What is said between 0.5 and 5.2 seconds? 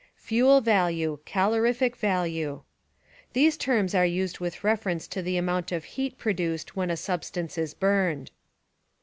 Value— Calorific Value— These terms are used with refer ence